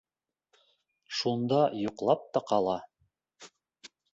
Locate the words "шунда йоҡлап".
1.17-2.27